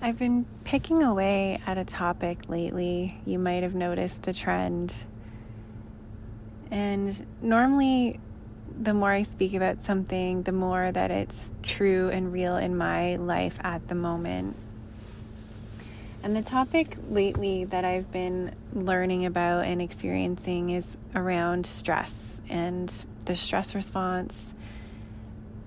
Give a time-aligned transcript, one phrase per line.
[0.00, 3.20] I've been picking away at a topic lately.
[3.26, 4.94] You might have noticed the trend.
[6.70, 8.20] And normally,
[8.78, 13.16] the more I speak about something, the more that it's true and real in my
[13.16, 14.54] life at the moment.
[16.22, 22.88] And the topic lately that I've been learning about and experiencing is around stress and
[23.24, 24.54] the stress response,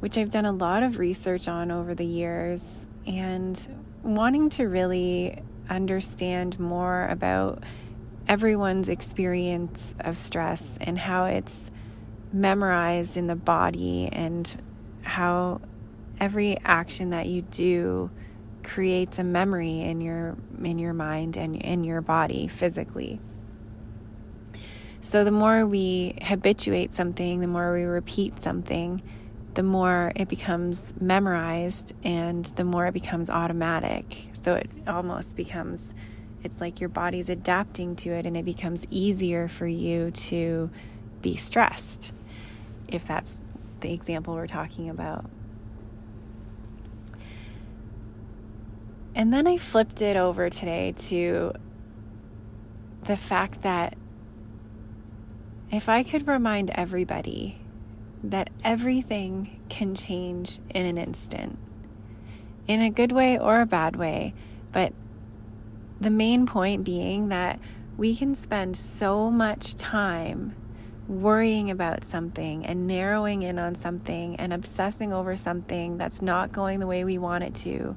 [0.00, 2.62] which I've done a lot of research on over the years.
[3.08, 7.64] And wanting to really understand more about
[8.28, 11.70] everyone's experience of stress and how it's
[12.32, 14.62] memorized in the body and
[15.02, 15.60] how
[16.20, 18.10] every action that you do
[18.62, 23.18] creates a memory in your in your mind and in your body physically.
[25.00, 29.00] So the more we habituate something, the more we repeat something,
[29.58, 34.28] the more it becomes memorized and the more it becomes automatic.
[34.40, 35.94] So it almost becomes,
[36.44, 40.70] it's like your body's adapting to it and it becomes easier for you to
[41.22, 42.12] be stressed,
[42.88, 43.36] if that's
[43.80, 45.24] the example we're talking about.
[49.16, 51.52] And then I flipped it over today to
[53.06, 53.98] the fact that
[55.72, 57.58] if I could remind everybody
[58.22, 61.58] that everything can change in an instant,
[62.66, 64.34] in a good way or a bad way.
[64.72, 64.92] But
[66.00, 67.58] the main point being that
[67.96, 70.54] we can spend so much time
[71.08, 76.80] worrying about something and narrowing in on something and obsessing over something that's not going
[76.80, 77.96] the way we want it to,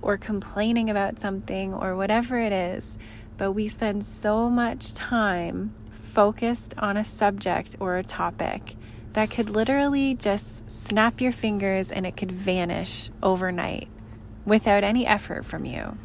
[0.00, 2.96] or complaining about something or whatever it is.
[3.36, 8.76] But we spend so much time focused on a subject or a topic
[9.14, 13.88] that could literally just snap your fingers and it could vanish overnight
[14.44, 15.96] without any effort from you.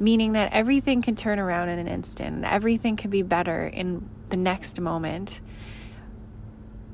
[0.00, 4.36] Meaning that everything can turn around in an instant, everything could be better in the
[4.36, 5.40] next moment.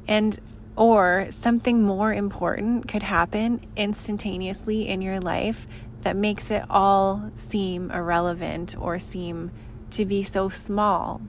[0.08, 0.38] And
[0.74, 5.66] or something more important could happen instantaneously in your life
[6.00, 9.50] that makes it all seem irrelevant or seem
[9.90, 11.20] to be so small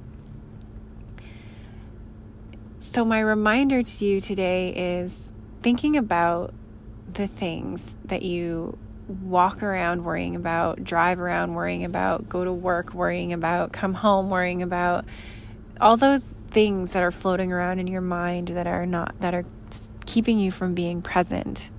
[2.92, 5.30] so, my reminder to you today is
[5.62, 6.54] thinking about
[7.14, 12.94] the things that you walk around worrying about, drive around worrying about, go to work
[12.94, 15.06] worrying about, come home worrying about,
[15.80, 19.46] all those things that are floating around in your mind that are not, that are
[20.06, 21.72] keeping you from being present.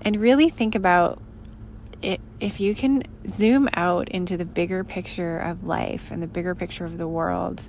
[0.00, 1.20] And really think about
[2.00, 6.54] it, if you can zoom out into the bigger picture of life and the bigger
[6.54, 7.68] picture of the world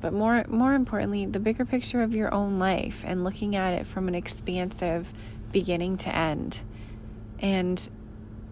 [0.00, 3.86] but more more importantly the bigger picture of your own life and looking at it
[3.86, 5.12] from an expansive
[5.52, 6.60] beginning to end.
[7.40, 7.88] And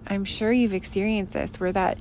[0.08, 1.98] i'm sure you've experienced this where that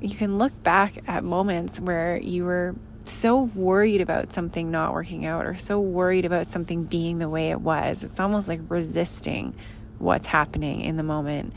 [0.00, 2.74] you can look back at moments where you were
[3.08, 7.50] so worried about something not working out or so worried about something being the way
[7.50, 8.02] it was.
[8.02, 9.54] It's almost like resisting
[9.98, 11.52] what's happening in the moment.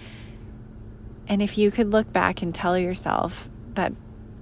[1.28, 3.94] And if you could look back and tell yourself that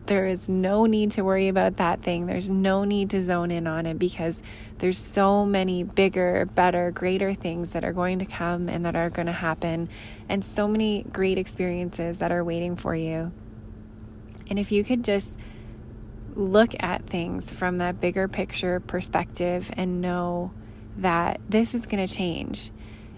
[0.08, 2.26] there is no need to worry about that thing.
[2.26, 4.42] There's no need to zone in on it because
[4.80, 9.10] there's so many bigger, better, greater things that are going to come and that are
[9.10, 9.90] going to happen,
[10.28, 13.32] and so many great experiences that are waiting for you.
[14.50, 15.38] And if you could just
[16.36, 20.52] look at things from that bigger picture perspective and know
[20.98, 22.72] that this is going to change.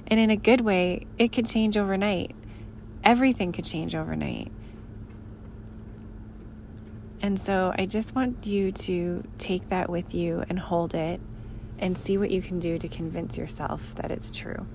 [0.07, 2.35] And in a good way, it could change overnight.
[3.03, 4.51] Everything could change overnight.
[7.21, 11.19] And so I just want you to take that with you and hold it
[11.77, 14.65] and see what you can do to convince yourself that it's true.